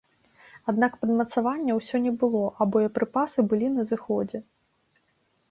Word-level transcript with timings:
Аднак 0.71 0.95
падмацавання 1.01 1.75
ўсё 1.81 1.97
не 2.07 2.13
было, 2.23 2.41
а 2.49 2.61
боепрыпасы 2.77 3.39
былі 3.53 3.67
на 3.77 3.83
зыходзе. 3.93 4.45